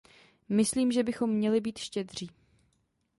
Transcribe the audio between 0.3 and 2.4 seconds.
Myslím, že bychom měli být štědří.